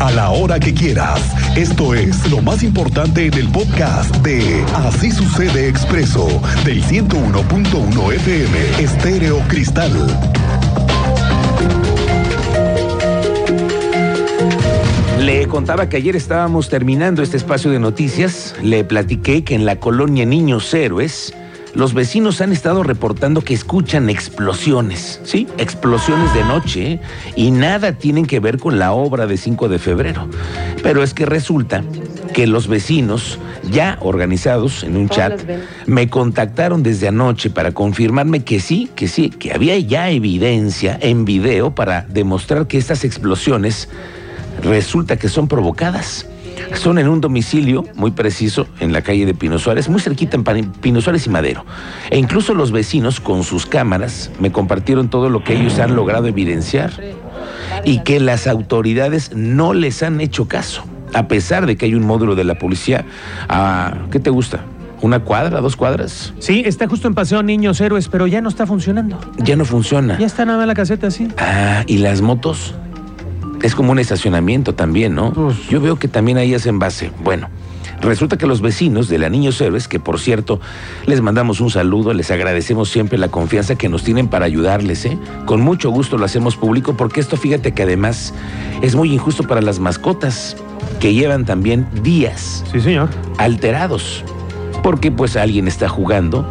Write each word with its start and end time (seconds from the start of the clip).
a 0.00 0.10
la 0.12 0.30
hora 0.30 0.58
que 0.60 0.74
quieras. 0.74 1.20
Esto 1.56 1.94
es 1.94 2.30
lo 2.30 2.42
más 2.42 2.62
importante 2.62 3.26
en 3.26 3.34
el 3.34 3.48
podcast 3.48 4.14
de 4.16 4.64
Así 4.74 5.10
sucede 5.10 5.68
expreso 5.68 6.26
del 6.64 6.82
101.1 6.82 8.12
FM 8.12 8.82
Estéreo 8.82 9.38
Cristal. 9.48 9.92
Le 15.20 15.46
contaba 15.48 15.88
que 15.88 15.96
ayer 15.96 16.16
estábamos 16.16 16.68
terminando 16.68 17.22
este 17.22 17.36
espacio 17.36 17.70
de 17.70 17.78
noticias. 17.78 18.54
Le 18.62 18.84
platiqué 18.84 19.44
que 19.44 19.54
en 19.54 19.64
la 19.64 19.76
colonia 19.76 20.24
Niños 20.24 20.72
Héroes 20.74 21.34
los 21.76 21.92
vecinos 21.92 22.40
han 22.40 22.52
estado 22.52 22.82
reportando 22.82 23.42
que 23.42 23.52
escuchan 23.52 24.08
explosiones, 24.08 25.20
¿sí? 25.24 25.46
Explosiones 25.58 26.32
de 26.32 26.42
noche 26.42 26.92
¿eh? 26.92 27.00
y 27.36 27.50
nada 27.50 27.92
tienen 27.92 28.24
que 28.24 28.40
ver 28.40 28.58
con 28.58 28.78
la 28.78 28.92
obra 28.92 29.26
de 29.26 29.36
5 29.36 29.68
de 29.68 29.78
febrero. 29.78 30.26
Pero 30.82 31.02
es 31.02 31.12
que 31.12 31.26
resulta 31.26 31.84
que 32.32 32.46
los 32.46 32.66
vecinos, 32.66 33.38
ya 33.70 33.98
organizados 34.00 34.84
en 34.84 34.96
un 34.96 35.10
chat, 35.10 35.38
me 35.84 36.08
contactaron 36.08 36.82
desde 36.82 37.08
anoche 37.08 37.50
para 37.50 37.72
confirmarme 37.72 38.42
que 38.42 38.58
sí, 38.58 38.90
que 38.94 39.06
sí, 39.06 39.28
que 39.28 39.52
había 39.52 39.78
ya 39.78 40.08
evidencia 40.08 40.98
en 41.02 41.26
video 41.26 41.74
para 41.74 42.06
demostrar 42.08 42.66
que 42.68 42.78
estas 42.78 43.04
explosiones 43.04 43.90
resulta 44.62 45.18
que 45.18 45.28
son 45.28 45.46
provocadas. 45.46 46.26
Son 46.74 46.98
en 46.98 47.08
un 47.08 47.20
domicilio 47.20 47.84
muy 47.94 48.10
preciso 48.10 48.66
en 48.80 48.92
la 48.92 49.02
calle 49.02 49.26
de 49.26 49.34
Pino 49.34 49.58
Suárez, 49.58 49.88
muy 49.88 50.00
cerquita 50.00 50.36
en 50.36 50.72
Pino 50.72 51.00
Suárez 51.00 51.26
y 51.26 51.30
Madero. 51.30 51.64
E 52.10 52.18
incluso 52.18 52.54
los 52.54 52.72
vecinos 52.72 53.20
con 53.20 53.44
sus 53.44 53.66
cámaras 53.66 54.30
me 54.40 54.52
compartieron 54.52 55.08
todo 55.08 55.30
lo 55.30 55.44
que 55.44 55.54
ellos 55.54 55.78
han 55.78 55.96
logrado 55.96 56.26
evidenciar 56.26 56.92
y 57.84 58.00
que 58.00 58.20
las 58.20 58.46
autoridades 58.46 59.32
no 59.34 59.74
les 59.74 60.02
han 60.02 60.20
hecho 60.20 60.48
caso, 60.48 60.84
a 61.14 61.28
pesar 61.28 61.66
de 61.66 61.76
que 61.76 61.86
hay 61.86 61.94
un 61.94 62.04
módulo 62.06 62.34
de 62.34 62.44
la 62.44 62.58
policía. 62.58 63.04
a 63.48 63.94
¿Qué 64.10 64.20
te 64.20 64.30
gusta? 64.30 64.60
¿Una 65.02 65.20
cuadra, 65.20 65.60
dos 65.60 65.76
cuadras? 65.76 66.32
Sí, 66.38 66.62
está 66.64 66.88
justo 66.88 67.06
en 67.06 67.14
Paseo 67.14 67.42
Niños 67.42 67.80
Héroes, 67.80 68.08
pero 68.08 68.26
ya 68.26 68.40
no 68.40 68.48
está 68.48 68.66
funcionando. 68.66 69.20
Ya 69.38 69.54
no 69.54 69.64
funciona. 69.64 70.18
Ya 70.18 70.26
está 70.26 70.44
nada 70.46 70.58
más 70.58 70.66
la 70.66 70.74
caseta 70.74 71.08
así. 71.08 71.28
Ah, 71.36 71.84
¿y 71.86 71.98
las 71.98 72.22
motos? 72.22 72.74
Es 73.62 73.74
como 73.74 73.92
un 73.92 73.98
estacionamiento 73.98 74.74
también, 74.74 75.14
¿no? 75.14 75.32
Pues, 75.32 75.68
Yo 75.68 75.80
veo 75.80 75.98
que 75.98 76.08
también 76.08 76.38
ahí 76.38 76.54
hacen 76.54 76.78
base. 76.78 77.10
Bueno, 77.22 77.48
resulta 78.00 78.36
que 78.36 78.46
los 78.46 78.60
vecinos 78.60 79.08
de 79.08 79.18
la 79.18 79.28
Niños 79.28 79.60
Héroes, 79.60 79.88
que 79.88 80.00
por 80.00 80.18
cierto 80.20 80.60
les 81.06 81.20
mandamos 81.20 81.60
un 81.60 81.70
saludo, 81.70 82.12
les 82.12 82.30
agradecemos 82.30 82.88
siempre 82.88 83.18
la 83.18 83.28
confianza 83.28 83.76
que 83.76 83.88
nos 83.88 84.02
tienen 84.02 84.28
para 84.28 84.46
ayudarles, 84.46 85.04
¿eh? 85.06 85.18
Con 85.46 85.60
mucho 85.60 85.90
gusto 85.90 86.18
lo 86.18 86.24
hacemos 86.24 86.56
público 86.56 86.96
porque 86.96 87.20
esto 87.20 87.36
fíjate 87.36 87.72
que 87.72 87.82
además 87.82 88.34
es 88.82 88.94
muy 88.94 89.12
injusto 89.12 89.44
para 89.44 89.62
las 89.62 89.78
mascotas 89.78 90.56
que 91.00 91.14
llevan 91.14 91.44
también 91.44 91.86
días. 92.02 92.64
Sí, 92.72 92.80
señor. 92.80 93.08
Alterados. 93.38 94.24
Porque 94.82 95.10
pues 95.10 95.36
alguien 95.36 95.66
está 95.66 95.88
jugando. 95.88 96.46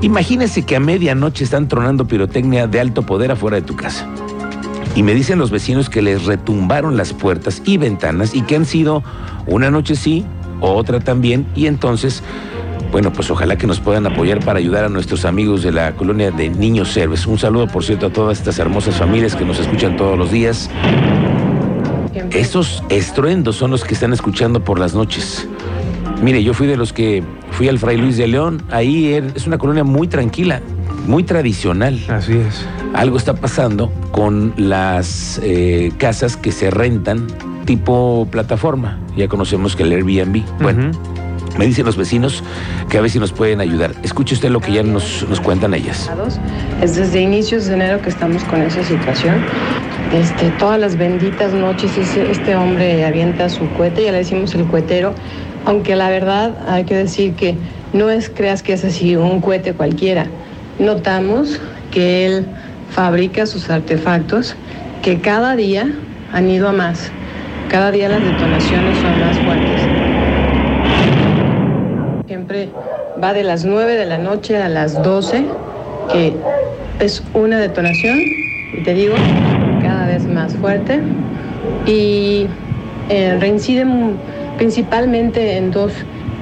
Imagínese 0.00 0.62
que 0.62 0.76
a 0.76 0.80
medianoche 0.80 1.44
están 1.44 1.68
tronando 1.68 2.06
pirotecnia 2.06 2.66
de 2.66 2.80
alto 2.80 3.02
poder 3.02 3.30
afuera 3.32 3.56
de 3.56 3.62
tu 3.62 3.76
casa. 3.76 4.08
Y 4.94 5.02
me 5.02 5.14
dicen 5.14 5.38
los 5.38 5.50
vecinos 5.50 5.90
que 5.90 6.02
les 6.02 6.24
retumbaron 6.24 6.96
las 6.96 7.12
puertas 7.12 7.62
y 7.64 7.78
ventanas 7.78 8.34
y 8.34 8.42
que 8.42 8.56
han 8.56 8.64
sido 8.64 9.02
una 9.46 9.70
noche 9.70 9.96
sí, 9.96 10.24
otra 10.60 11.00
también. 11.00 11.46
Y 11.56 11.66
entonces, 11.66 12.22
bueno, 12.92 13.12
pues 13.12 13.28
ojalá 13.30 13.56
que 13.56 13.66
nos 13.66 13.80
puedan 13.80 14.06
apoyar 14.06 14.38
para 14.44 14.60
ayudar 14.60 14.84
a 14.84 14.88
nuestros 14.88 15.24
amigos 15.24 15.64
de 15.64 15.72
la 15.72 15.96
colonia 15.96 16.30
de 16.30 16.48
Niños 16.48 16.96
Héroes. 16.96 17.26
Un 17.26 17.38
saludo, 17.38 17.66
por 17.66 17.82
cierto, 17.82 18.06
a 18.06 18.10
todas 18.10 18.38
estas 18.38 18.58
hermosas 18.60 18.94
familias 18.94 19.34
que 19.34 19.44
nos 19.44 19.58
escuchan 19.58 19.96
todos 19.96 20.16
los 20.16 20.30
días. 20.30 20.70
Esos 22.30 22.82
estruendos 22.88 23.56
son 23.56 23.72
los 23.72 23.82
que 23.82 23.94
están 23.94 24.12
escuchando 24.12 24.62
por 24.62 24.78
las 24.78 24.94
noches. 24.94 25.48
Mire, 26.22 26.42
yo 26.44 26.54
fui 26.54 26.68
de 26.68 26.76
los 26.76 26.92
que 26.92 27.22
fui 27.50 27.68
al 27.68 27.78
Fray 27.78 27.96
Luis 27.96 28.16
de 28.16 28.28
León. 28.28 28.62
Ahí 28.70 29.12
er, 29.12 29.32
es 29.34 29.46
una 29.46 29.58
colonia 29.58 29.82
muy 29.82 30.06
tranquila, 30.06 30.62
muy 31.06 31.24
tradicional. 31.24 32.00
Así 32.08 32.34
es 32.36 32.66
algo 32.94 33.16
está 33.16 33.34
pasando 33.34 33.92
con 34.12 34.54
las 34.56 35.40
eh, 35.42 35.92
casas 35.98 36.36
que 36.36 36.52
se 36.52 36.70
rentan 36.70 37.26
tipo 37.64 38.26
plataforma. 38.30 38.98
Ya 39.16 39.28
conocemos 39.28 39.76
que 39.76 39.82
el 39.82 39.92
Airbnb. 39.92 40.42
Bueno. 40.60 40.92
Me 41.58 41.66
dicen 41.66 41.86
los 41.86 41.96
vecinos 41.96 42.42
que 42.88 42.98
a 42.98 43.00
ver 43.00 43.10
si 43.10 43.20
nos 43.20 43.30
pueden 43.30 43.60
ayudar. 43.60 43.92
Escuche 44.02 44.34
usted 44.34 44.50
lo 44.50 44.60
que 44.60 44.72
ya 44.72 44.82
nos, 44.82 45.24
nos 45.28 45.40
cuentan 45.40 45.72
ellas. 45.72 46.10
Es 46.82 46.96
desde 46.96 47.20
inicios 47.20 47.66
de 47.66 47.74
enero 47.74 48.02
que 48.02 48.08
estamos 48.08 48.42
con 48.44 48.60
esa 48.60 48.82
situación. 48.82 49.36
Este, 50.12 50.50
todas 50.58 50.80
las 50.80 50.96
benditas 50.96 51.52
noches 51.52 51.96
este 51.96 52.56
hombre 52.56 53.04
avienta 53.04 53.48
su 53.48 53.68
cohete, 53.74 54.02
ya 54.02 54.10
le 54.10 54.18
decimos 54.18 54.52
el 54.56 54.66
cohetero, 54.66 55.14
aunque 55.64 55.94
la 55.94 56.10
verdad 56.10 56.56
hay 56.68 56.82
que 56.82 56.96
decir 56.96 57.34
que 57.34 57.54
no 57.92 58.10
es 58.10 58.30
creas 58.30 58.64
que 58.64 58.72
es 58.72 58.84
así 58.84 59.14
un 59.14 59.40
cohete 59.40 59.74
cualquiera. 59.74 60.26
Notamos 60.78 61.60
que 61.92 62.26
él 62.26 62.46
fabrica 62.90 63.46
sus 63.46 63.70
artefactos 63.70 64.56
que 65.02 65.20
cada 65.20 65.54
día 65.54 65.86
han 66.32 66.50
ido 66.50 66.68
a 66.68 66.72
más. 66.72 67.10
Cada 67.68 67.90
día 67.90 68.08
las 68.08 68.22
detonaciones 68.22 68.98
son 68.98 69.20
más 69.20 69.38
fuertes. 69.38 69.80
Siempre 72.26 72.70
va 73.22 73.32
de 73.32 73.44
las 73.44 73.64
9 73.64 73.96
de 73.96 74.06
la 74.06 74.18
noche 74.18 74.56
a 74.56 74.68
las 74.68 75.00
12, 75.02 75.44
que 76.12 76.34
es 77.00 77.22
una 77.34 77.58
detonación, 77.58 78.18
y 78.76 78.82
te 78.82 78.94
digo, 78.94 79.14
cada 79.82 80.06
vez 80.06 80.26
más 80.26 80.54
fuerte. 80.56 81.00
Y 81.86 82.46
eh, 83.10 83.36
reinciden 83.40 84.16
principalmente 84.56 85.56
en 85.56 85.70
dos 85.70 85.92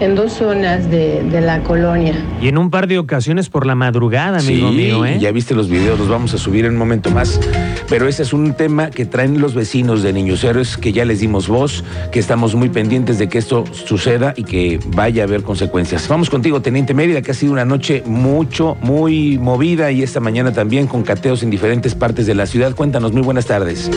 en 0.02 0.16
dos 0.16 0.32
zonas 0.32 0.90
de, 0.90 1.22
la 1.40 1.62
colonia. 1.62 2.14
Y 2.40 2.48
en 2.48 2.58
un 2.58 2.70
par 2.70 2.86
de 2.88 2.98
ocasiones 2.98 3.48
por 3.48 3.66
la 3.66 3.74
madrugada, 3.74 4.38
amigo 4.38 4.72
mío, 4.72 5.04
¿eh? 5.06 5.18
Ya 5.20 5.30
viste 5.30 5.54
los 5.54 5.68
videos, 5.68 5.98
los 5.98 6.08
vamos 6.08 6.34
a 6.34 6.38
subir 6.38 6.64
en 6.64 6.72
un 6.72 6.78
momento 6.78 7.10
más. 7.10 7.40
Pero 7.88 8.08
ese 8.08 8.22
es 8.22 8.32
un 8.32 8.54
tema 8.54 8.90
que 8.90 9.06
traen 9.06 9.40
los 9.40 9.54
vecinos 9.54 10.02
de 10.02 10.12
Niños 10.12 10.42
Héroes, 10.42 10.76
que 10.76 10.92
ya 10.92 11.04
les 11.04 11.20
dimos 11.20 11.48
voz, 11.48 11.84
que 12.10 12.18
estamos 12.18 12.54
muy 12.54 12.68
pendientes 12.68 13.18
de 13.18 13.28
que 13.28 13.38
esto 13.38 13.64
suceda 13.72 14.34
y 14.36 14.44
que 14.44 14.80
vaya 14.88 15.22
a 15.22 15.26
haber 15.26 15.42
consecuencias. 15.42 16.08
Vamos 16.08 16.30
contigo, 16.30 16.60
Teniente 16.62 16.94
Mérida, 16.94 17.22
que 17.22 17.30
ha 17.30 17.34
sido 17.34 17.52
una 17.52 17.64
noche 17.64 18.02
mucho, 18.04 18.76
muy 18.82 19.38
movida 19.38 19.90
y 19.92 20.02
esta 20.02 20.20
mañana 20.20 20.52
también 20.52 20.86
con 20.86 21.02
cateos 21.02 21.42
en 21.42 21.50
diferentes 21.50 21.94
partes 21.94 22.26
de 22.26 22.34
la 22.34 22.46
ciudad. 22.46 22.74
Cuéntanos, 22.74 23.12
muy 23.12 23.22
buenas 23.22 23.46
tardes 23.46 23.90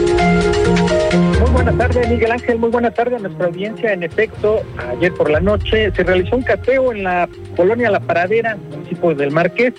buenas 1.66 1.88
tardes, 1.88 2.10
Miguel 2.12 2.32
Ángel. 2.32 2.60
Muy 2.60 2.70
buena 2.70 2.92
tarde 2.92 3.16
a 3.16 3.20
nuestra 3.20 3.48
audiencia. 3.48 3.92
En 3.92 4.04
efecto, 4.04 4.62
ayer 4.92 5.12
por 5.14 5.32
la 5.32 5.40
noche 5.40 5.92
se 5.96 6.04
realizó 6.04 6.36
un 6.36 6.44
cateo 6.44 6.92
en 6.92 7.04
la 7.04 7.28
colonia 7.56 7.90
La 7.90 8.00
Paradera, 8.00 8.56
municipio 8.70 9.16
del 9.16 9.32
Marqués. 9.32 9.74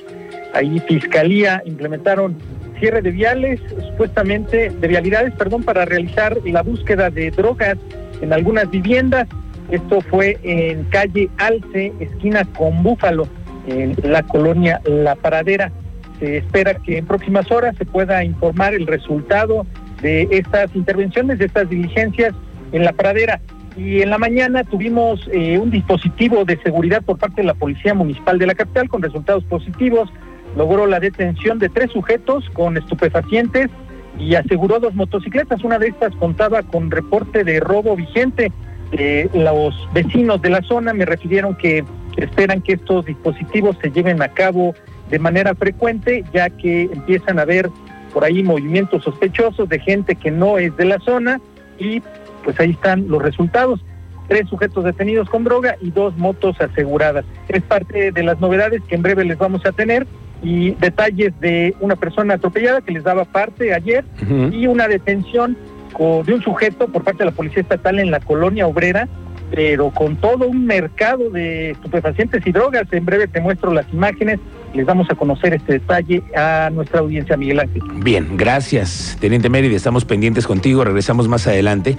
Ahí 0.53 0.81
Fiscalía 0.81 1.63
implementaron 1.65 2.37
cierre 2.81 3.03
de 3.03 3.13
viales, 3.13 3.61
supuestamente 3.91 4.71
de 4.71 4.89
vialidades, 4.89 5.33
perdón, 5.35 5.63
para 5.63 5.85
realizar 5.85 6.37
la 6.45 6.63
búsqueda 6.63 7.09
de 7.09 7.31
drogas 7.31 7.77
en 8.21 8.33
algunas 8.33 8.69
viviendas. 8.69 9.29
Esto 9.71 10.01
fue 10.01 10.39
en 10.43 10.85
calle 10.85 11.31
Alce, 11.39 11.93
esquina 12.01 12.45
con 12.59 12.83
Búfalo, 12.83 13.29
en 13.69 13.95
la 14.03 14.25
colonia 14.25 14.81
La 14.87 15.15
Paradera. 15.15 15.71
Se 16.19 16.39
espera 16.39 16.75
que 16.75 16.99
en 16.99 17.07
próximas 17.07 17.49
horas 17.53 17.77
se 17.77 17.85
pueda 17.85 18.25
informar 18.25 18.75
el 18.75 18.89
resultado 18.89 19.65
de 20.07 20.29
estas 20.31 20.69
intervenciones, 20.77 21.41
de 21.41 21.47
estas 21.47 21.69
diligencias 21.69 22.33
en 22.71 22.85
la 22.85 22.93
pradera. 22.93 23.41
Y 23.77 24.03
en 24.03 24.11
la 24.11 24.19
mañana 24.19 24.63
tuvimos 24.63 25.29
eh, 25.33 25.59
un 25.59 25.71
dispositivo 25.71 26.45
de 26.45 26.57
seguridad 26.63 27.03
por 27.03 27.19
parte 27.19 27.43
de 27.43 27.49
la 27.49 27.55
Policía 27.55 27.93
Municipal 27.93 28.39
de 28.39 28.47
la 28.47 28.55
capital 28.55 28.89
con 28.89 29.03
resultados 29.03 29.43
positivos. 29.45 30.09
Logró 30.57 30.87
la 30.87 31.01
detención 31.01 31.59
de 31.59 31.69
tres 31.69 31.91
sujetos 31.91 32.49
con 32.51 32.77
estupefacientes 32.77 33.69
y 34.17 34.37
aseguró 34.37 34.79
dos 34.79 34.95
motocicletas. 34.95 35.65
Una 35.65 35.79
de 35.81 35.89
estas 35.89 36.15
contaba 36.15 36.63
con 36.63 36.91
reporte 36.91 37.43
de 37.43 37.59
robo 37.59 37.97
vigente. 37.97 38.53
Eh, 38.93 39.29
los 39.35 39.75
vecinos 39.93 40.41
de 40.41 40.51
la 40.51 40.63
zona 40.63 40.95
me 40.95 41.05
refirieron 41.05 41.57
que 41.57 41.85
esperan 42.17 42.63
que 42.63 42.75
estos 42.75 43.05
dispositivos 43.07 43.77
se 43.83 43.91
lleven 43.91 44.23
a 44.23 44.29
cabo 44.29 44.73
de 45.11 45.19
manera 45.19 45.55
frecuente, 45.57 46.25
ya 46.33 46.49
que 46.49 46.83
empiezan 46.83 47.41
a 47.41 47.45
ver 47.45 47.69
por 48.13 48.25
ahí 48.25 48.43
movimientos 48.43 49.05
sospechosos 49.05 49.69
de 49.69 49.79
gente 49.79 50.15
que 50.15 50.31
no 50.31 50.59
es 50.59 50.77
de 50.77 50.85
la 50.85 50.99
zona 51.01 51.41
y 51.79 52.03
pues 52.45 52.59
ahí 52.61 52.71
están 52.71 53.09
los 53.09 53.23
resultados. 53.23 53.81
Tres 54.29 54.49
sujetos 54.49 54.85
detenidos 54.85 55.29
con 55.29 55.45
droga 55.45 55.77
y 55.81 55.91
dos 55.91 56.17
motos 56.17 56.61
aseguradas. 56.61 57.25
Es 57.49 57.63
parte 57.63 58.11
de 58.11 58.23
las 58.23 58.41
novedades 58.41 58.83
que 58.89 58.97
en 58.97 59.03
breve 59.03 59.25
les 59.25 59.39
vamos 59.39 59.65
a 59.67 59.73
tener 59.73 60.07
y 60.43 60.73
detalles 60.73 61.39
de 61.41 61.75
una 61.81 61.97
persona 61.97 62.35
atropellada 62.35 62.81
que 62.81 62.93
les 62.93 63.05
daba 63.05 63.25
parte 63.25 63.73
ayer 63.73 64.05
y 64.53 64.67
una 64.67 64.89
detención 64.89 65.57
de 65.99 66.35
un 66.35 66.43
sujeto 66.43 66.89
por 66.89 67.05
parte 67.05 67.21
de 67.21 67.31
la 67.31 67.37
Policía 67.37 67.63
Estatal 67.63 67.99
en 67.99 68.11
la 68.11 68.21
colonia 68.21 68.67
obrera, 68.67 69.09
pero 69.51 69.91
con 69.91 70.17
todo 70.17 70.47
un 70.47 70.67
mercado 70.67 71.31
de 71.31 71.71
estupefacientes 71.71 72.47
y 72.47 72.53
drogas. 72.53 72.87
En 72.93 73.05
breve 73.05 73.29
te 73.29 73.41
muestro 73.41 73.73
las 73.73 73.91
imágenes 73.93 74.39
les 74.77 74.87
damos 74.87 75.11
a 75.11 75.15
conocer 75.15 75.55
este 75.55 75.75
detalle 75.75 76.23
a 76.37 76.71
nuestra 76.71 77.01
audiencia, 77.01 77.37
Miguel 77.37 77.61
Ángel. 77.61 77.83
Bien, 77.97 78.37
gracias, 78.37 79.17
Teniente 79.21 79.49
Mérida. 79.49 79.75
Estamos 79.75 80.05
pendientes 80.05 80.47
contigo, 80.47 80.85
regresamos 80.85 81.29
más 81.29 81.47
adelante. 81.47 81.97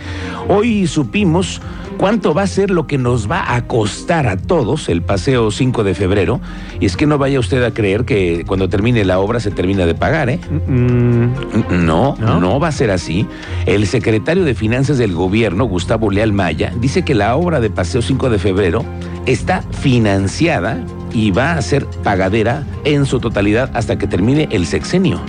Hoy 0.47 0.87
supimos 0.87 1.61
cuánto 1.97 2.33
va 2.33 2.43
a 2.43 2.47
ser 2.47 2.69
lo 2.69 2.85
que 2.85 2.97
nos 2.97 3.29
va 3.29 3.55
a 3.55 3.65
costar 3.65 4.27
a 4.27 4.37
todos 4.37 4.89
el 4.89 5.01
paseo 5.01 5.49
5 5.51 5.83
de 5.83 5.95
febrero. 5.95 6.39
Y 6.79 6.85
es 6.85 6.95
que 6.95 7.07
no 7.07 7.17
vaya 7.17 7.39
usted 7.39 7.63
a 7.63 7.71
creer 7.73 8.05
que 8.05 8.43
cuando 8.45 8.69
termine 8.69 9.03
la 9.03 9.19
obra 9.19 9.39
se 9.39 9.49
termina 9.51 9.85
de 9.85 9.95
pagar, 9.95 10.29
¿eh? 10.29 10.39
Mm, 10.67 11.85
No, 11.85 12.15
¿No? 12.19 12.39
no, 12.39 12.59
va 12.59 12.67
a 12.67 12.71
ser 12.71 12.91
así. 12.91 13.25
El 13.65 13.87
secretario 13.87 14.43
de 14.43 14.53
Finanzas 14.53 14.97
del 14.97 15.13
gobierno, 15.13 15.65
Gustavo 15.65 16.11
Leal 16.11 16.31
Maya, 16.33 16.71
dice 16.79 17.03
que 17.03 17.15
la 17.15 17.35
obra 17.35 17.59
de 17.59 17.69
Paseo 17.69 18.01
5 18.01 18.29
de 18.29 18.37
febrero 18.39 18.85
está 19.25 19.63
financiada 19.71 20.83
y 21.17 21.31
va 21.31 21.53
a 21.53 21.61
ser 21.63 21.87
pagadera 22.03 22.63
en 22.85 23.07
su 23.07 23.19
totalidad 23.19 23.71
hasta 23.73 23.97
que 23.97 24.05
termine 24.05 24.47
el 24.51 24.67
sexenio. 24.67 25.19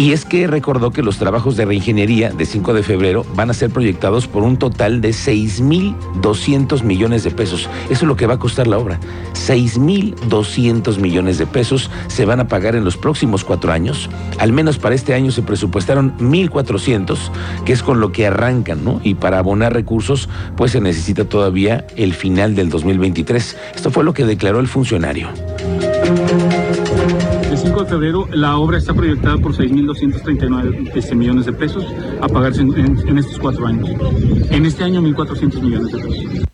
Y 0.00 0.12
es 0.12 0.24
que 0.24 0.46
recordó 0.46 0.92
que 0.92 1.02
los 1.02 1.18
trabajos 1.18 1.58
de 1.58 1.66
reingeniería 1.66 2.30
de 2.30 2.46
5 2.46 2.72
de 2.72 2.82
febrero 2.82 3.26
van 3.34 3.50
a 3.50 3.52
ser 3.52 3.68
proyectados 3.68 4.26
por 4.26 4.42
un 4.44 4.56
total 4.56 5.02
de 5.02 5.10
6.200 5.10 6.82
millones 6.84 7.22
de 7.22 7.30
pesos. 7.30 7.68
Eso 7.90 7.92
es 7.92 8.02
lo 8.04 8.16
que 8.16 8.26
va 8.26 8.32
a 8.32 8.38
costar 8.38 8.66
la 8.66 8.78
obra. 8.78 8.98
6.200 9.34 10.96
millones 10.96 11.36
de 11.36 11.44
pesos 11.44 11.90
se 12.08 12.24
van 12.24 12.40
a 12.40 12.48
pagar 12.48 12.76
en 12.76 12.84
los 12.84 12.96
próximos 12.96 13.44
cuatro 13.44 13.72
años. 13.72 14.08
Al 14.38 14.54
menos 14.54 14.78
para 14.78 14.94
este 14.94 15.12
año 15.12 15.32
se 15.32 15.42
presupuestaron 15.42 16.16
1.400, 16.16 17.18
que 17.66 17.74
es 17.74 17.82
con 17.82 18.00
lo 18.00 18.10
que 18.10 18.26
arrancan, 18.26 18.82
¿no? 18.82 19.02
Y 19.04 19.16
para 19.16 19.36
abonar 19.36 19.74
recursos, 19.74 20.30
pues 20.56 20.72
se 20.72 20.80
necesita 20.80 21.26
todavía 21.26 21.86
el 21.96 22.14
final 22.14 22.54
del 22.54 22.70
2023. 22.70 23.54
Esto 23.74 23.90
fue 23.90 24.02
lo 24.02 24.14
que 24.14 24.24
declaró 24.24 24.60
el 24.60 24.68
funcionario. 24.68 25.28
El 27.70 27.76
5 27.76 27.84
de 27.84 27.90
febrero 27.90 28.28
la 28.32 28.56
obra 28.56 28.78
está 28.78 28.92
proyectada 28.92 29.38
por 29.38 29.54
6.239 29.54 30.90
este, 30.92 31.14
millones 31.14 31.46
de 31.46 31.52
pesos 31.52 31.86
a 32.20 32.26
pagarse 32.26 32.62
en, 32.62 33.16
estos 33.16 33.38
cuatro 33.38 33.64
años. 33.64 33.88
En 34.50 34.66
este 34.66 34.82
año 34.82 35.00
1.400 35.00 35.62
millones 35.62 35.92
de 35.92 35.98
pesos. 36.00 36.44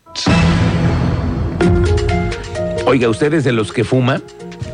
Oiga, 2.85 3.09
ustedes 3.09 3.43
de 3.43 3.51
los 3.51 3.73
que 3.73 3.83
fuma 3.83 4.21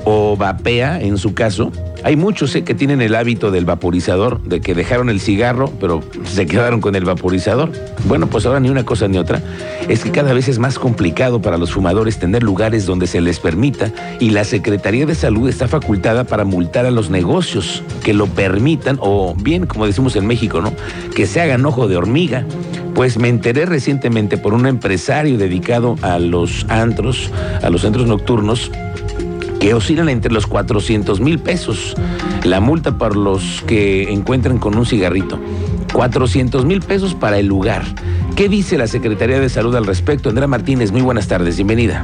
o 0.03 0.35
vapea, 0.35 1.01
en 1.01 1.17
su 1.17 1.33
caso, 1.33 1.71
hay 2.03 2.15
muchos 2.15 2.53
eh, 2.55 2.63
que 2.63 2.75
tienen 2.75 3.01
el 3.01 3.15
hábito 3.15 3.51
del 3.51 3.65
vaporizador, 3.65 4.41
de 4.43 4.61
que 4.61 4.75
dejaron 4.75 5.09
el 5.09 5.19
cigarro, 5.19 5.71
pero 5.79 6.01
se 6.25 6.45
quedaron 6.45 6.81
con 6.81 6.95
el 6.95 7.05
vaporizador. 7.05 7.71
Bueno, 8.05 8.27
pues 8.27 8.45
ahora 8.45 8.59
ni 8.59 8.69
una 8.69 8.85
cosa 8.85 9.07
ni 9.07 9.17
otra. 9.17 9.41
Es 9.87 10.03
que 10.03 10.11
cada 10.11 10.33
vez 10.33 10.47
es 10.47 10.59
más 10.59 10.79
complicado 10.79 11.41
para 11.41 11.57
los 11.57 11.71
fumadores 11.71 12.19
tener 12.19 12.43
lugares 12.43 12.85
donde 12.85 13.07
se 13.07 13.21
les 13.21 13.39
permita 13.39 13.91
y 14.19 14.31
la 14.31 14.43
Secretaría 14.43 15.05
de 15.05 15.15
Salud 15.15 15.47
está 15.47 15.67
facultada 15.67 16.25
para 16.25 16.43
multar 16.43 16.85
a 16.85 16.91
los 16.91 17.09
negocios 17.09 17.83
que 18.03 18.13
lo 18.13 18.27
permitan 18.27 18.97
o 18.99 19.35
bien, 19.35 19.65
como 19.65 19.85
decimos 19.85 20.15
en 20.15 20.25
México, 20.25 20.61
¿no? 20.61 20.73
Que 21.15 21.25
se 21.25 21.41
hagan 21.41 21.65
ojo 21.65 21.87
de 21.87 21.97
hormiga. 21.97 22.45
Pues 22.93 23.17
me 23.17 23.27
enteré 23.27 23.65
recientemente 23.65 24.37
por 24.37 24.53
un 24.53 24.67
empresario 24.67 25.37
dedicado 25.37 25.97
a 26.01 26.19
los 26.19 26.65
antros, 26.69 27.31
a 27.63 27.69
los 27.71 27.81
centros 27.81 28.05
nocturnos, 28.05 28.71
que 29.63 29.73
oscilan 29.73 30.09
entre 30.09 30.33
los 30.33 30.45
400 30.45 31.21
mil 31.21 31.39
pesos. 31.39 31.95
La 32.43 32.59
multa 32.59 32.97
para 32.97 33.15
los 33.15 33.63
que 33.65 34.11
encuentran 34.11 34.57
con 34.57 34.77
un 34.77 34.85
cigarrito. 34.85 35.39
400 35.93 36.65
mil 36.65 36.81
pesos 36.81 37.15
para 37.15 37.39
el 37.39 37.45
lugar. 37.45 37.83
¿Qué 38.35 38.49
dice 38.49 38.77
la 38.77 38.87
Secretaría 38.87 39.39
de 39.39 39.47
Salud 39.47 39.73
al 39.77 39.85
respecto? 39.85 40.27
Andrea 40.27 40.47
Martínez, 40.47 40.91
muy 40.91 40.99
buenas 40.99 41.29
tardes, 41.29 41.55
bienvenida. 41.55 42.01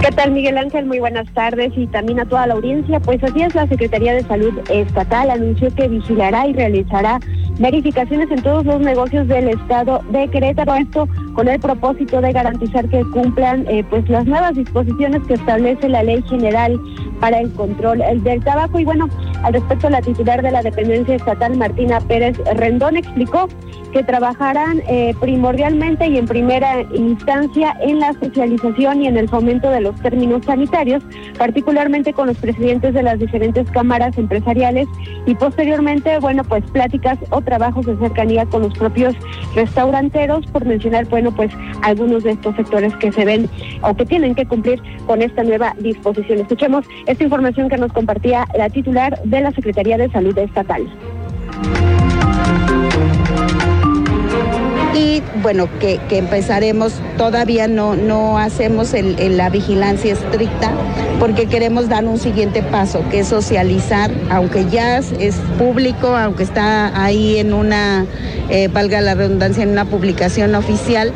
¿Qué 0.00 0.10
tal, 0.12 0.32
Miguel 0.32 0.56
Ángel? 0.56 0.86
Muy 0.86 1.00
buenas 1.00 1.26
tardes 1.34 1.72
y 1.76 1.86
también 1.86 2.18
a 2.18 2.24
toda 2.24 2.46
la 2.46 2.54
audiencia. 2.54 2.98
Pues 3.00 3.22
así 3.22 3.42
es, 3.42 3.54
la 3.54 3.66
Secretaría 3.66 4.14
de 4.14 4.22
Salud 4.22 4.54
Estatal 4.70 5.30
anunció 5.30 5.74
que 5.74 5.88
vigilará 5.88 6.46
y 6.46 6.54
realizará 6.54 7.20
verificaciones 7.58 8.30
en 8.30 8.42
todos 8.42 8.64
los 8.64 8.80
negocios 8.80 9.28
del 9.28 9.48
estado 9.48 10.00
de 10.10 10.28
Querétaro. 10.28 10.74
Esto 10.74 11.08
con 11.34 11.48
el 11.48 11.60
propósito 11.60 12.20
de 12.20 12.32
garantizar 12.32 12.88
que 12.88 13.04
cumplan 13.12 13.66
eh, 13.68 13.84
pues 13.88 14.08
las 14.08 14.26
nuevas 14.26 14.54
disposiciones 14.54 15.22
que 15.26 15.34
establece 15.34 15.88
la 15.88 16.02
Ley 16.02 16.22
General 16.28 16.80
para 17.20 17.40
el 17.40 17.52
control 17.52 18.02
del 18.22 18.42
tabaco. 18.44 18.78
Y 18.78 18.84
bueno, 18.84 19.08
al 19.44 19.52
respecto, 19.52 19.90
la 19.90 20.00
titular 20.00 20.42
de 20.42 20.50
la 20.50 20.62
dependencia 20.62 21.16
estatal, 21.16 21.56
Martina 21.56 22.00
Pérez 22.00 22.38
Rendón, 22.54 22.96
explicó 22.96 23.46
que 23.92 24.02
trabajarán 24.02 24.82
eh, 24.88 25.14
primordialmente 25.20 26.08
y 26.08 26.18
en 26.18 26.26
primera 26.26 26.80
instancia 26.94 27.76
en 27.80 28.00
la 28.00 28.12
socialización 28.14 29.02
y 29.02 29.06
en 29.06 29.16
el 29.16 29.28
fomento 29.28 29.70
de 29.70 29.82
los 29.82 29.94
términos 30.00 30.44
sanitarios, 30.46 31.04
particularmente 31.38 32.12
con 32.12 32.26
los 32.26 32.38
presidentes 32.38 32.94
de 32.94 33.02
las 33.02 33.18
diferentes 33.18 33.70
cámaras 33.70 34.16
empresariales 34.18 34.88
y 35.26 35.34
posteriormente, 35.34 36.18
bueno, 36.18 36.42
pues 36.42 36.64
pláticas 36.72 37.18
o 37.30 37.40
trabajos 37.42 37.86
de 37.86 37.96
cercanía 37.98 38.46
con 38.46 38.62
los 38.62 38.72
propios 38.76 39.14
restauranteros, 39.54 40.46
por 40.46 40.64
mencionar, 40.64 41.04
bueno, 41.06 41.30
pues 41.32 41.52
algunos 41.82 42.24
de 42.24 42.32
estos 42.32 42.56
sectores 42.56 42.96
que 42.96 43.12
se 43.12 43.24
ven 43.24 43.48
o 43.82 43.94
que 43.94 44.06
tienen 44.06 44.34
que 44.34 44.46
cumplir 44.46 44.82
con 45.06 45.22
esta 45.22 45.44
nueva 45.44 45.74
disposición. 45.78 46.40
Escuchemos 46.40 46.84
esta 47.06 47.22
información 47.22 47.68
que 47.68 47.76
nos 47.76 47.92
compartía 47.92 48.46
la 48.56 48.70
titular 48.70 49.20
la 49.40 49.52
Secretaría 49.52 49.98
de 49.98 50.10
Salud 50.10 50.36
Estatal. 50.38 50.86
y 54.94 55.22
bueno, 55.42 55.68
que, 55.80 55.98
que 56.08 56.18
empezaremos, 56.18 56.94
todavía 57.18 57.68
no, 57.68 57.96
no 57.96 58.38
hacemos 58.38 58.92
la 58.92 59.50
vigilancia 59.50 60.12
estricta 60.12 60.72
porque 61.18 61.46
queremos 61.46 61.88
dar 61.88 62.04
un 62.04 62.18
siguiente 62.18 62.62
paso, 62.62 63.02
que 63.10 63.20
es 63.20 63.28
socializar, 63.28 64.10
aunque 64.30 64.66
ya 64.70 64.98
es, 64.98 65.12
es 65.18 65.36
público, 65.58 66.08
aunque 66.16 66.42
está 66.42 67.02
ahí 67.02 67.38
en 67.38 67.54
una, 67.54 68.06
eh, 68.50 68.68
valga 68.68 69.00
la 69.00 69.14
redundancia, 69.14 69.62
en 69.62 69.70
una 69.70 69.84
publicación 69.84 70.54
oficial. 70.54 71.12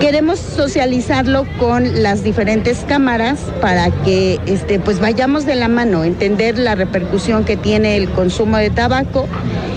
Queremos 0.00 0.38
socializarlo 0.38 1.44
con 1.58 2.02
las 2.04 2.22
diferentes 2.22 2.84
cámaras 2.86 3.40
para 3.60 3.90
que 3.90 4.38
este, 4.46 4.78
pues 4.78 5.00
vayamos 5.00 5.44
de 5.44 5.56
la 5.56 5.66
mano, 5.66 6.04
entender 6.04 6.56
la 6.56 6.76
repercusión 6.76 7.44
que 7.44 7.56
tiene 7.56 7.96
el 7.96 8.08
consumo 8.10 8.58
de 8.58 8.70
tabaco 8.70 9.26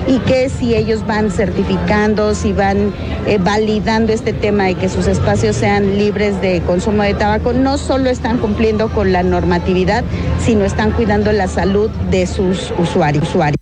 y 0.07 0.19
que 0.19 0.49
si 0.49 0.75
ellos 0.75 1.07
van 1.07 1.31
certificando, 1.31 2.35
si 2.35 2.53
van 2.53 2.93
eh, 3.25 3.39
validando 3.39 4.13
este 4.13 4.31
tema 4.31 4.65
de 4.65 4.75
que 4.75 4.89
sus 4.89 5.07
espacios 5.07 5.55
sean 5.55 5.97
libres 5.97 6.39
de 6.39 6.61
consumo 6.61 7.01
de 7.01 7.15
tabaco, 7.15 7.53
no 7.53 7.79
solo 7.79 8.09
están 8.09 8.37
cumpliendo 8.37 8.89
con 8.89 9.11
la 9.11 9.23
normatividad, 9.23 10.03
sino 10.39 10.65
están 10.65 10.91
cuidando 10.91 11.31
la 11.31 11.47
salud 11.47 11.89
de 12.11 12.27
sus 12.27 12.71
usuarios. 12.77 13.27
usuarios. 13.27 13.57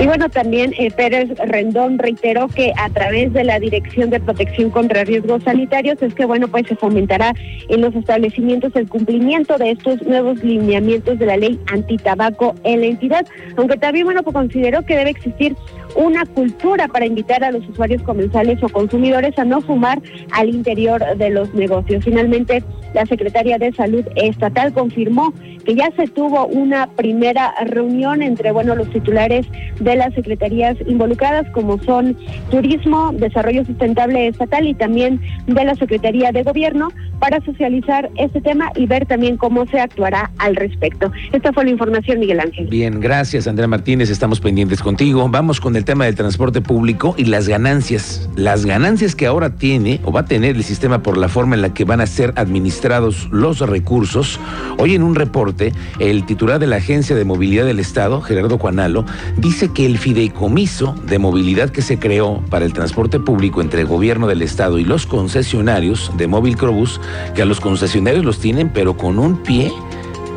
Y 0.00 0.06
bueno, 0.06 0.30
también 0.30 0.72
eh, 0.78 0.90
Pérez 0.90 1.28
Rendón 1.36 1.98
reiteró 1.98 2.48
que 2.48 2.72
a 2.78 2.88
través 2.88 3.34
de 3.34 3.44
la 3.44 3.60
Dirección 3.60 4.08
de 4.08 4.18
Protección 4.18 4.70
contra 4.70 5.04
Riesgos 5.04 5.42
Sanitarios 5.42 6.00
es 6.00 6.14
que, 6.14 6.24
bueno, 6.24 6.48
pues 6.48 6.66
se 6.66 6.74
fomentará 6.74 7.34
en 7.68 7.82
los 7.82 7.94
establecimientos 7.94 8.74
el 8.76 8.88
cumplimiento 8.88 9.58
de 9.58 9.72
estos 9.72 10.00
nuevos 10.00 10.42
lineamientos 10.42 11.18
de 11.18 11.26
la 11.26 11.36
ley 11.36 11.60
antitabaco 11.70 12.54
en 12.64 12.80
la 12.80 12.86
entidad, 12.86 13.26
aunque 13.58 13.76
también, 13.76 14.06
bueno, 14.06 14.22
pues 14.22 14.32
consideró 14.32 14.82
que 14.86 14.96
debe 14.96 15.10
existir 15.10 15.54
una 15.96 16.24
cultura 16.24 16.88
para 16.88 17.04
invitar 17.04 17.44
a 17.44 17.50
los 17.50 17.68
usuarios 17.68 18.02
comensales 18.02 18.62
o 18.62 18.70
consumidores 18.70 19.38
a 19.38 19.44
no 19.44 19.60
fumar 19.60 20.00
al 20.32 20.48
interior 20.48 21.04
de 21.18 21.28
los 21.28 21.52
negocios. 21.52 22.04
Finalmente, 22.04 22.62
la 22.94 23.04
secretaria 23.06 23.58
de 23.58 23.72
Salud 23.72 24.04
Estatal 24.16 24.72
confirmó 24.72 25.34
que 25.64 25.74
ya 25.74 25.90
se 25.96 26.06
tuvo 26.08 26.46
una 26.46 26.86
primera 26.88 27.54
reunión 27.66 28.22
entre, 28.22 28.52
bueno, 28.52 28.74
los 28.74 28.90
titulares 28.90 29.46
de 29.78 29.89
las 29.96 30.14
secretarías 30.14 30.76
involucradas, 30.86 31.46
como 31.50 31.82
son 31.82 32.16
Turismo, 32.50 33.12
Desarrollo 33.12 33.64
Sustentable 33.64 34.28
Estatal 34.28 34.66
y 34.66 34.74
también 34.74 35.20
de 35.46 35.64
la 35.64 35.74
Secretaría 35.74 36.32
de 36.32 36.42
Gobierno, 36.42 36.88
para 37.18 37.40
socializar 37.44 38.10
este 38.16 38.40
tema 38.40 38.72
y 38.74 38.86
ver 38.86 39.06
también 39.06 39.36
cómo 39.36 39.66
se 39.66 39.78
actuará 39.78 40.30
al 40.38 40.56
respecto. 40.56 41.12
Esta 41.32 41.52
fue 41.52 41.64
la 41.64 41.70
información, 41.70 42.18
Miguel 42.18 42.40
Ángel. 42.40 42.66
Bien, 42.66 42.98
gracias 43.00 43.46
Andrea 43.46 43.68
Martínez, 43.68 44.10
estamos 44.10 44.40
pendientes 44.40 44.82
contigo. 44.82 45.28
Vamos 45.28 45.60
con 45.60 45.76
el 45.76 45.84
tema 45.84 46.06
del 46.06 46.14
transporte 46.14 46.60
público 46.60 47.14
y 47.16 47.24
las 47.26 47.48
ganancias. 47.48 48.28
Las 48.36 48.64
ganancias 48.64 49.14
que 49.14 49.26
ahora 49.26 49.56
tiene 49.56 50.00
o 50.04 50.12
va 50.12 50.20
a 50.20 50.24
tener 50.24 50.56
el 50.56 50.64
sistema 50.64 51.02
por 51.02 51.16
la 51.16 51.28
forma 51.28 51.54
en 51.54 51.62
la 51.62 51.74
que 51.74 51.84
van 51.84 52.00
a 52.00 52.06
ser 52.06 52.32
administrados 52.36 53.28
los 53.30 53.60
recursos. 53.60 54.40
Hoy 54.78 54.94
en 54.94 55.02
un 55.02 55.14
reporte, 55.14 55.72
el 55.98 56.24
titular 56.24 56.58
de 56.58 56.66
la 56.66 56.76
Agencia 56.76 57.14
de 57.14 57.24
Movilidad 57.24 57.66
del 57.66 57.80
Estado, 57.80 58.20
Gerardo 58.20 58.58
Juanalo, 58.58 59.04
dice 59.36 59.68
que 59.72 59.79
el 59.84 59.98
fideicomiso 59.98 60.94
de 61.04 61.18
movilidad 61.18 61.70
que 61.70 61.82
se 61.82 61.98
creó 61.98 62.42
para 62.50 62.64
el 62.64 62.72
transporte 62.72 63.18
público 63.18 63.60
entre 63.60 63.82
el 63.82 63.86
gobierno 63.86 64.26
del 64.26 64.42
Estado 64.42 64.78
y 64.78 64.84
los 64.84 65.06
concesionarios 65.06 66.10
de 66.16 66.26
Móvil 66.26 66.56
Crobús, 66.56 67.00
que 67.34 67.42
a 67.42 67.46
los 67.46 67.60
concesionarios 67.60 68.24
los 68.24 68.38
tienen 68.38 68.70
pero 68.70 68.96
con 68.96 69.18
un 69.18 69.42
pie 69.42 69.72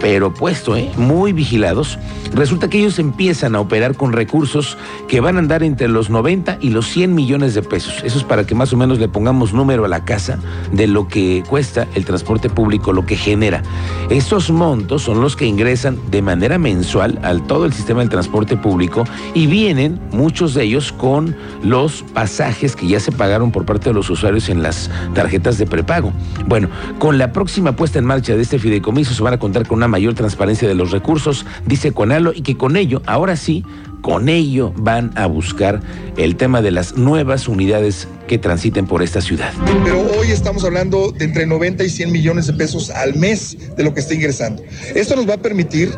pero 0.03 0.33
puesto, 0.33 0.75
¿eh? 0.75 0.91
muy 0.98 1.31
vigilados. 1.31 1.98
Resulta 2.33 2.69
que 2.69 2.77
ellos 2.77 3.00
empiezan 3.00 3.55
a 3.55 3.62
operar 3.62 3.95
con 3.95 4.12
recursos 4.12 4.77
que 5.07 5.22
van 5.22 5.38
a 5.38 5.39
andar 5.39 5.63
entre 5.63 5.88
los 5.88 6.10
90 6.10 6.57
y 6.60 6.72
los 6.72 6.88
100 6.89 7.15
millones 7.15 7.53
de 7.53 7.62
pesos. 7.62 8.01
Eso 8.03 8.17
es 8.17 8.25
para 8.25 8.45
que 8.45 8.53
más 8.53 8.74
o 8.74 8.77
menos 8.77 9.00
le 9.00 9.07
pongamos 9.07 9.53
número 9.53 9.86
a 9.86 9.88
la 9.88 10.03
casa 10.03 10.39
de 10.74 10.88
lo 10.88 11.07
que 11.07 11.41
cuesta 11.48 11.88
el 11.95 12.03
transporte 12.03 12.50
público, 12.50 12.91
lo 12.91 13.05
que 13.05 13.15
genera. 13.15 13.63
Esos 14.10 14.51
montos 14.51 15.03
son 15.03 15.22
los 15.22 15.38
que 15.38 15.45
ingresan 15.45 15.98
de 16.12 16.22
manera 16.22 16.57
mensual 16.57 17.17
al 17.24 17.48
todo 17.48 17.63
el 17.65 17.72
sistema 17.72 18.01
del 18.01 18.10
transporte 18.10 18.57
público 18.57 19.05
y 19.33 19.48
vienen 19.48 20.01
muchos 20.12 20.53
de 20.53 20.63
ellos 20.63 20.91
con 20.91 21.33
los 21.63 22.03
pasajes 22.13 22.75
que 22.75 22.88
ya 22.88 23.00
se 23.00 23.13
pagaron 23.13 23.53
por 23.53 23.65
parte 23.65 23.91
de 23.91 23.93
los 23.93 24.10
usuarios 24.10 24.50
en 24.50 24.63
las 24.63 24.91
tarjetas 25.13 25.57
de 25.57 25.65
prepago. 25.65 26.12
Bueno, 26.45 26.67
con 27.00 27.17
la 27.17 27.31
próxima 27.31 27.77
puesta 27.77 28.00
en 28.00 28.05
marcha 28.05 28.36
de 28.36 28.41
este 28.41 28.60
fideicomiso 28.60 29.13
se 29.13 29.24
van 29.24 29.36
a 29.36 29.39
contar 29.39 29.65
con 29.65 29.77
una 29.77 29.92
mayor 29.93 30.15
transparencia 30.15 30.67
de 30.67 30.73
los 30.73 30.89
recursos, 30.89 31.45
dice 31.67 31.91
Conalo, 31.91 32.33
y 32.33 32.41
que 32.41 32.57
con 32.57 32.77
ello, 32.77 33.03
ahora 33.05 33.35
sí, 33.35 33.63
con 34.01 34.27
ello 34.27 34.73
van 34.75 35.12
a 35.15 35.27
buscar 35.27 35.81
el 36.17 36.35
tema 36.35 36.63
de 36.63 36.71
las 36.71 36.97
nuevas 36.97 37.47
unidades 37.47 38.07
que 38.27 38.39
transiten 38.39 38.88
por 38.88 39.03
esta 39.03 39.21
ciudad. 39.21 39.53
Pero 39.83 40.01
hoy 40.17 40.31
estamos 40.31 40.63
hablando 40.63 41.12
de 41.12 41.25
entre 41.25 41.45
90 41.45 41.83
y 41.83 41.89
100 41.89 42.12
millones 42.12 42.47
de 42.47 42.53
pesos 42.53 42.89
al 42.89 43.13
mes 43.15 43.55
de 43.77 43.83
lo 43.83 43.93
que 43.93 44.00
está 44.00 44.15
ingresando. 44.15 44.63
Esto 44.95 45.15
nos 45.15 45.29
va 45.29 45.35
a 45.35 45.41
permitir 45.43 45.91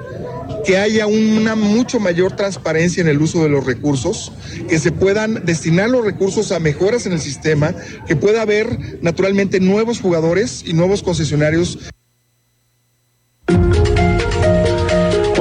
que 0.66 0.78
haya 0.78 1.08
una 1.08 1.56
mucho 1.56 2.02
mayor 2.02 2.36
transparencia 2.36 3.00
en 3.00 3.08
el 3.08 3.22
uso 3.22 3.42
de 3.44 3.50
los 3.50 3.66
recursos, 3.66 4.34
que 4.68 4.78
se 4.78 4.92
puedan 4.92 5.46
destinar 5.46 5.90
los 5.90 6.04
recursos 6.04 6.52
a 6.52 6.60
mejoras 6.60 7.06
en 7.06 7.14
el 7.14 7.22
sistema, 7.22 7.74
que 8.08 8.18
pueda 8.18 8.42
haber 8.42 9.00
naturalmente 9.02 9.62
nuevos 9.62 10.02
jugadores 10.02 10.64
y 10.66 10.74
nuevos 10.74 11.02
concesionarios. 11.02 11.80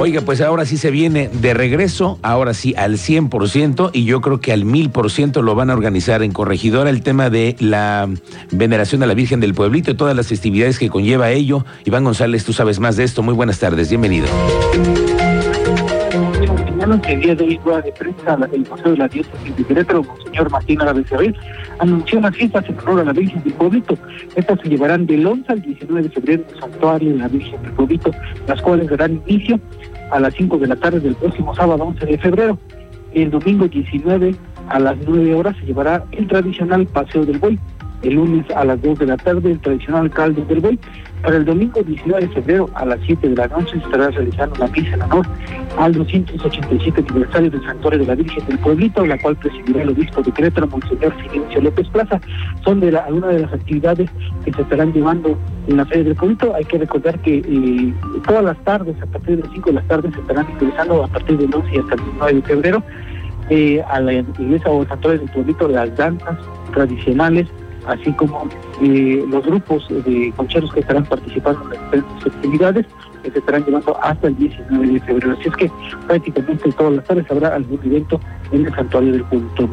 Oiga, 0.05 0.21
pues 0.21 0.39
ahora 0.39 0.65
sí 0.65 0.77
se 0.77 0.91
viene 0.91 1.29
de 1.29 1.55
regreso, 1.55 2.19
ahora 2.21 2.53
sí 2.53 2.75
al 2.77 2.97
100% 2.99 3.89
y 3.91 4.05
yo 4.05 4.21
creo 4.21 4.39
que 4.39 4.53
al 4.53 4.63
1000% 4.63 5.41
lo 5.41 5.55
van 5.55 5.71
a 5.71 5.73
organizar 5.73 6.21
en 6.21 6.31
Corregidora 6.31 6.91
el 6.91 7.01
tema 7.01 7.31
de 7.31 7.55
la 7.57 8.07
veneración 8.51 9.01
a 9.01 9.07
la 9.07 9.15
Virgen 9.15 9.39
del 9.39 9.55
Pueblito 9.55 9.89
y 9.89 9.95
todas 9.95 10.15
las 10.15 10.27
festividades 10.27 10.77
que 10.77 10.89
conlleva 10.89 11.31
ello. 11.31 11.65
Iván 11.85 12.03
González, 12.03 12.45
tú 12.45 12.53
sabes 12.53 12.79
más 12.79 12.97
de 12.97 13.03
esto. 13.03 13.23
Muy 13.23 13.33
buenas 13.33 13.57
tardes, 13.57 13.89
bienvenido. 13.89 14.27
que 17.01 17.13
el 17.13 17.21
día 17.21 17.35
de 17.35 17.43
hoy 17.43 17.59
de 17.83 17.91
prensa 17.91 18.37
el 18.53 18.63
Paseo 18.63 18.91
de 18.91 18.97
la 18.97 19.07
Diócesis 19.07 19.57
de 19.57 19.63
Querétaro, 19.63 20.03
Monseñor 20.03 20.51
Martín 20.51 20.79
Becerril, 20.95 21.35
anunció 21.79 22.21
las 22.21 22.35
fiestas 22.35 22.63
en 22.69 22.77
honor 22.79 22.99
a 22.99 23.03
la 23.05 23.13
Virgen 23.13 23.43
del 23.43 23.53
Pueblito. 23.53 23.97
Estas 24.35 24.59
se 24.61 24.69
llevarán 24.69 25.07
del 25.07 25.25
11 25.25 25.51
al 25.51 25.61
19 25.63 26.03
de 26.03 26.09
febrero 26.09 26.43
en 26.43 26.55
el 26.55 26.61
Santuario 26.61 27.09
de 27.09 27.17
la 27.17 27.27
Virgen 27.27 27.61
del 27.63 27.71
Pueblito, 27.71 28.11
las 28.47 28.61
cuales 28.61 28.87
darán 28.87 29.19
inicio 29.25 29.59
a 30.11 30.19
las 30.19 30.33
5 30.35 30.57
de 30.57 30.67
la 30.67 30.75
tarde 30.75 30.99
del 30.99 31.15
próximo 31.15 31.55
sábado 31.55 31.83
11 31.83 32.05
de 32.05 32.17
febrero. 32.17 32.59
El 33.13 33.31
domingo 33.31 33.67
19 33.67 34.35
a 34.69 34.79
las 34.79 34.95
9 35.05 35.33
horas 35.35 35.55
se 35.57 35.65
llevará 35.65 36.03
el 36.11 36.27
tradicional 36.27 36.85
Paseo 36.87 37.25
del 37.25 37.39
Buey. 37.39 37.59
El 38.03 38.15
lunes 38.15 38.45
a 38.51 38.65
las 38.65 38.81
2 38.81 38.99
de 38.99 39.05
la 39.05 39.17
tarde 39.17 39.51
el 39.51 39.59
tradicional 39.59 40.09
Caldo 40.09 40.43
del 40.45 40.59
Buey. 40.59 40.79
Para 41.25 41.37
el 41.37 41.45
domingo 41.45 41.81
19 41.81 42.27
de 42.27 42.33
febrero 42.35 42.69
a 42.75 42.85
las 42.85 42.99
7 43.03 43.29
de 43.29 43.35
la 43.35 43.47
noche 43.47 43.71
se 43.71 43.77
estará 43.79 44.11
realizando 44.11 44.55
la 44.59 44.67
misa 44.67 44.93
en 44.93 45.01
honor 45.01 45.25
al 45.79 45.91
287 45.93 47.03
aniversario 47.09 47.49
del 47.49 47.63
Santuario 47.63 47.99
de 48.01 48.05
la 48.05 48.13
Virgen 48.13 48.45
del 48.45 48.59
Pueblito, 48.59 49.03
la 49.03 49.17
cual 49.17 49.35
presidirá 49.37 49.81
el 49.81 49.89
obispo 49.89 50.21
de 50.21 50.31
Querétaro, 50.31 50.67
Monseñor 50.67 51.15
Silencio 51.23 51.61
López 51.61 51.87
Plaza. 51.89 52.21
Son 52.63 52.83
algunas 52.83 53.33
de 53.33 53.39
las 53.39 53.53
actividades 53.53 54.07
que 54.43 54.53
se 54.53 54.61
estarán 54.61 54.93
llevando 54.93 55.35
en 55.67 55.77
la 55.77 55.85
Feria 55.87 56.03
del 56.03 56.15
Pueblito. 56.15 56.53
Hay 56.53 56.65
que 56.65 56.77
recordar 56.77 57.19
que 57.21 57.39
eh, 57.39 57.93
todas 58.27 58.43
las 58.43 58.63
tardes, 58.63 58.95
a 59.01 59.07
partir 59.07 59.37
de 59.37 59.43
las 59.43 59.51
5 59.51 59.69
de 59.71 59.75
las 59.77 59.87
tardes, 59.87 60.13
se 60.13 60.19
estarán 60.19 60.47
ingresando 60.51 61.03
a 61.05 61.07
partir 61.07 61.39
del 61.39 61.55
11 61.55 61.69
y 61.73 61.79
hasta 61.79 61.95
el 61.95 62.01
9 62.19 62.33
de 62.33 62.41
febrero 62.43 62.83
eh, 63.49 63.83
a 63.89 63.99
la 63.99 64.13
iglesia 64.13 64.69
o 64.69 64.85
Santuario 64.85 65.21
del 65.21 65.31
Pueblito 65.31 65.67
las 65.67 65.95
danzas 65.97 66.37
tradicionales, 66.71 67.47
así 67.87 68.11
como 68.13 68.47
eh, 68.81 69.23
los 69.27 69.45
grupos 69.45 69.87
de 69.89 70.33
concheros 70.35 70.73
que 70.73 70.79
estarán 70.79 71.05
participando 71.05 71.63
en 71.63 71.69
las 71.69 71.79
diferentes 71.81 72.33
actividades 72.33 72.85
que 73.23 73.31
se 73.31 73.39
estarán 73.39 73.65
llevando 73.65 73.97
hasta 74.01 74.27
el 74.27 74.37
19 74.37 74.87
de 74.87 74.99
febrero. 75.01 75.35
Así 75.39 75.49
es 75.49 75.55
que 75.55 75.71
prácticamente 76.07 76.71
todas 76.73 76.93
las 76.93 77.05
tardes 77.05 77.31
habrá 77.31 77.55
algún 77.55 77.79
evento 77.83 78.19
en 78.51 78.65
el 78.65 78.75
santuario 78.75 79.11
del 79.13 79.23
culto. 79.25 79.69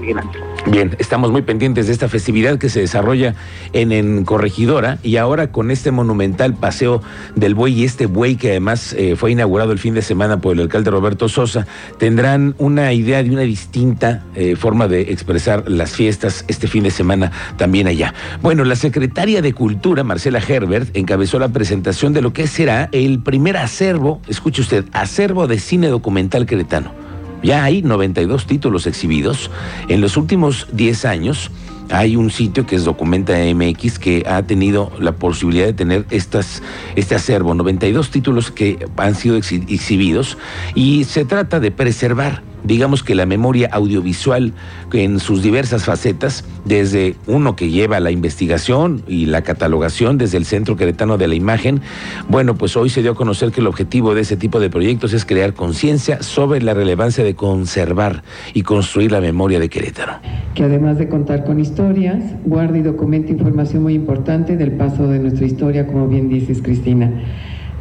Bien, 0.66 0.94
estamos 0.98 1.30
muy 1.30 1.42
pendientes 1.42 1.86
de 1.86 1.92
esta 1.92 2.08
festividad 2.08 2.58
que 2.58 2.68
se 2.68 2.80
desarrolla 2.80 3.34
en, 3.72 3.92
en 3.92 4.24
Corregidora 4.24 4.98
y 5.02 5.16
ahora 5.16 5.50
con 5.50 5.70
este 5.70 5.90
monumental 5.90 6.54
paseo 6.54 7.02
del 7.34 7.54
buey 7.54 7.80
y 7.80 7.84
este 7.84 8.06
buey 8.06 8.36
que 8.36 8.50
además 8.50 8.92
eh, 8.92 9.16
fue 9.16 9.32
inaugurado 9.32 9.72
el 9.72 9.78
fin 9.78 9.94
de 9.94 10.02
semana 10.02 10.40
por 10.40 10.54
el 10.54 10.60
alcalde 10.60 10.90
Roberto 10.90 11.28
Sosa, 11.28 11.66
tendrán 11.98 12.54
una 12.58 12.92
idea 12.92 13.22
de 13.22 13.30
una 13.30 13.42
distinta 13.42 14.24
eh, 14.34 14.56
forma 14.56 14.88
de 14.88 15.02
expresar 15.12 15.68
las 15.68 15.92
fiestas 15.92 16.44
este 16.48 16.68
fin 16.68 16.84
de 16.84 16.90
semana 16.90 17.32
también 17.56 17.86
allá. 17.86 18.14
Bueno, 18.40 18.64
la 18.64 18.76
secretaria 18.76 19.42
de 19.42 19.52
Cultura, 19.52 20.04
Marcela 20.04 20.40
Herbert, 20.46 20.96
encabezó 20.96 21.38
la 21.38 21.48
presentación 21.48 22.12
de 22.12 22.22
lo 22.22 22.32
que 22.32 22.46
será 22.46 22.88
el 22.92 23.22
primer 23.22 23.56
acervo, 23.56 24.20
escuche 24.28 24.62
usted, 24.62 24.84
acervo 24.92 25.46
de 25.46 25.58
cine 25.58 25.88
documental 25.88 26.46
queretano. 26.46 27.01
Ya 27.42 27.64
hay 27.64 27.82
92 27.82 28.46
títulos 28.46 28.86
exhibidos. 28.86 29.50
En 29.88 30.00
los 30.00 30.16
últimos 30.16 30.68
10 30.72 31.04
años 31.04 31.50
hay 31.90 32.16
un 32.16 32.30
sitio 32.30 32.66
que 32.66 32.76
es 32.76 32.84
Documenta 32.84 33.34
MX 33.34 33.98
que 33.98 34.24
ha 34.26 34.42
tenido 34.42 34.90
la 34.98 35.12
posibilidad 35.12 35.66
de 35.66 35.72
tener 35.74 36.06
estas, 36.10 36.62
este 36.96 37.14
acervo, 37.14 37.54
92 37.54 38.10
títulos 38.10 38.50
que 38.50 38.86
han 38.96 39.14
sido 39.14 39.36
exhibidos 39.36 40.38
y 40.74 41.04
se 41.04 41.24
trata 41.24 41.60
de 41.60 41.70
preservar 41.70 42.42
digamos 42.64 43.02
que 43.02 43.14
la 43.14 43.26
memoria 43.26 43.68
audiovisual 43.72 44.52
en 44.92 45.20
sus 45.20 45.42
diversas 45.42 45.84
facetas, 45.84 46.44
desde 46.64 47.16
uno 47.26 47.56
que 47.56 47.70
lleva 47.70 48.00
la 48.00 48.10
investigación 48.10 49.02
y 49.06 49.26
la 49.26 49.42
catalogación 49.42 50.18
desde 50.18 50.38
el 50.38 50.44
Centro 50.44 50.76
Queretano 50.76 51.18
de 51.18 51.28
la 51.28 51.34
Imagen, 51.34 51.80
bueno, 52.28 52.54
pues 52.54 52.76
hoy 52.76 52.90
se 52.90 53.02
dio 53.02 53.12
a 53.12 53.14
conocer 53.14 53.52
que 53.52 53.60
el 53.60 53.66
objetivo 53.66 54.14
de 54.14 54.22
ese 54.22 54.36
tipo 54.36 54.60
de 54.60 54.70
proyectos 54.70 55.12
es 55.12 55.24
crear 55.24 55.54
conciencia 55.54 56.22
sobre 56.22 56.62
la 56.62 56.74
relevancia 56.74 57.24
de 57.24 57.34
conservar 57.34 58.22
y 58.54 58.62
construir 58.62 59.12
la 59.12 59.20
memoria 59.20 59.58
de 59.58 59.68
Querétaro. 59.68 60.14
Que 60.54 60.64
además 60.64 60.98
de 60.98 61.08
contar 61.08 61.44
con 61.44 61.58
historias, 61.60 62.22
guarda 62.44 62.78
y 62.78 62.82
documenta 62.82 63.32
información 63.32 63.82
muy 63.82 63.94
importante 63.94 64.56
del 64.56 64.72
paso 64.72 65.08
de 65.08 65.18
nuestra 65.18 65.46
historia, 65.46 65.86
como 65.86 66.08
bien 66.08 66.28
dices, 66.28 66.60
Cristina. 66.62 67.10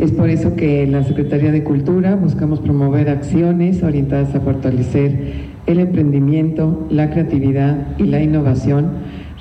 Es 0.02 0.12
por 0.12 0.32
eso 0.32 0.56
que 0.56 0.82
en 0.82 0.94
la 0.94 1.04
Secretaría 1.04 1.52
de 1.52 1.64
Cultura 1.64 2.16
buscamos 2.16 2.60
promover 2.60 3.08
acciones 3.08 3.84
orientadas 3.84 4.34
a 4.34 4.42
fortalecer 4.42 5.52
el 5.68 5.80
emprendimiento, 5.80 6.88
la 6.90 7.12
creatividad 7.12 8.00
y 8.00 8.06
la 8.06 8.20
innovación, 8.20 8.94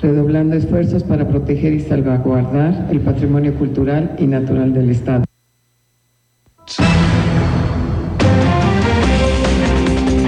redoblando 0.03 0.55
esfuerzos 0.55 1.03
para 1.03 1.27
proteger 1.27 1.73
y 1.73 1.79
salvaguardar 1.79 2.89
el 2.91 2.99
patrimonio 2.99 3.55
cultural 3.55 4.15
y 4.19 4.27
natural 4.27 4.71
del 4.71 4.91
Estado. 4.91 5.30